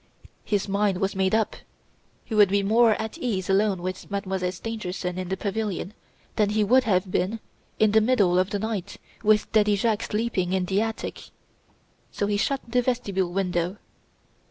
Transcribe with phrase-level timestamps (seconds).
[0.43, 1.55] His mind was made up.
[2.25, 5.93] He would be more at ease alone with Mademoiselle Stangerson in the pavilion,
[6.37, 7.39] than he would have been
[7.77, 11.29] in the middle of the night, with Daddy Jacques sleeping in the attic.
[12.11, 13.77] So he shut the vestibule window.